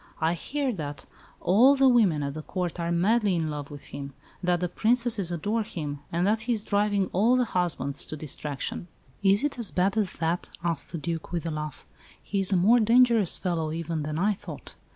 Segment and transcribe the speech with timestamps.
[0.19, 1.05] I hear that
[1.39, 5.31] all the women at the Court are madly in love with him; that the Princesses
[5.31, 8.87] adore him, and that he is driving all the husbands to distraction."
[9.21, 11.85] "Is it as bad as that?" asked the Duke, with a laugh.
[12.19, 14.73] "He is a more dangerous fellow even than I thought.